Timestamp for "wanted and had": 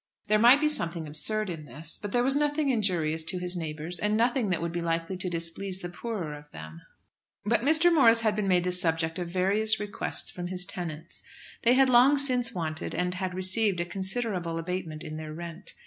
12.51-13.35